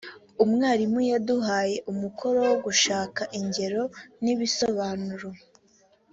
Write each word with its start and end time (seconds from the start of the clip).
umwarimu 0.43 0.99
yaduhaye 1.11 1.77
umukoro 1.91 2.37
wo 2.47 2.55
gushaka 2.65 3.21
ingero 3.39 3.83
n 4.23 4.25
ibisobanuro 4.33 5.29